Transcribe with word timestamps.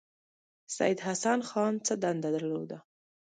سید 0.75 0.99
حسن 1.07 1.39
خان 1.49 1.73
څه 1.85 1.93
دنده 2.03 2.29
درلوده. 2.35 2.77